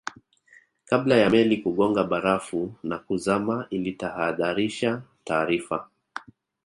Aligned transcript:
kabla 0.89 1.15
ya 1.17 1.27
meli 1.29 1.57
kugonga 1.57 2.03
barafu 2.03 2.73
na 2.83 2.99
kuzama 2.99 3.67
ilitahadharisha 3.69 5.01
taarifa 5.23 5.89